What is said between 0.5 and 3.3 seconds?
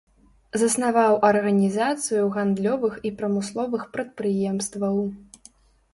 Заснаваў арганізацыю гандлёвых і